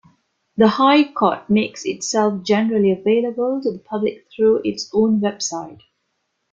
The 0.57 0.67
High 0.67 1.13
Court 1.13 1.47
makes 1.47 1.85
itself 1.85 2.41
generally 2.41 2.91
available 2.91 3.61
to 3.61 3.71
the 3.71 3.77
public 3.77 4.25
through 4.35 4.61
its 4.63 4.89
own 4.95 5.19
website. 5.21 5.81